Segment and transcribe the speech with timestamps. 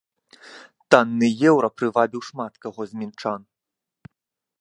[0.93, 3.41] Танны еўра прывабіў шмат каго з мінчан.